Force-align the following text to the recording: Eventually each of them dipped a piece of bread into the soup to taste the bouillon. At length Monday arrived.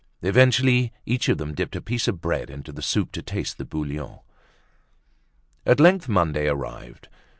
Eventually 0.23 0.91
each 1.05 1.29
of 1.29 1.37
them 1.37 1.53
dipped 1.53 1.75
a 1.75 1.79
piece 1.79 2.07
of 2.07 2.21
bread 2.21 2.49
into 2.49 2.71
the 2.71 2.81
soup 2.81 3.11
to 3.11 3.21
taste 3.21 3.59
the 3.59 3.65
bouillon. 3.65 4.17
At 5.63 5.79
length 5.79 6.09
Monday 6.09 6.47
arrived. 6.47 7.07